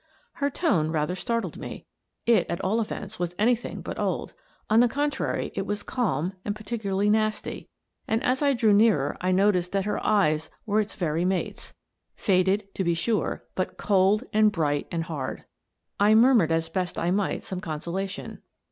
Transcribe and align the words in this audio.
Her 0.37 0.49
tone 0.49 0.89
rather 0.89 1.13
startled 1.13 1.57
me. 1.59 1.85
It, 2.25 2.49
at 2.49 2.59
all 2.61 2.81
events, 2.81 3.19
was 3.19 3.35
anything 3.37 3.81
but 3.81 3.99
old. 3.99 4.33
On 4.67 4.79
the 4.79 4.87
contrary, 4.89 5.51
it 5.53 5.67
was 5.67 5.83
calm 5.83 6.33
and 6.43 6.55
particularly 6.55 7.07
nasty. 7.07 7.69
And 8.07 8.23
as 8.23 8.41
I 8.41 8.53
drew 8.55 8.73
nearer 8.73 9.15
I 9.21 9.31
noticed 9.31 9.73
that 9.73 9.85
her 9.85 10.03
eyes 10.03 10.49
were 10.65 10.79
its 10.79 10.95
very 10.95 11.23
mates— 11.23 11.75
faded, 12.15 12.67
to 12.73 12.83
be 12.83 12.95
sure, 12.95 13.43
but 13.53 13.77
cold 13.77 14.23
and 14.33 14.51
bright 14.51 14.87
and 14.91 15.03
hard. 15.03 15.43
I 15.99 16.15
murmured, 16.15 16.51
as 16.51 16.67
best 16.67 16.97
I 16.97 17.11
might, 17.11 17.43
some 17.43 17.61
consolation. 17.61 18.41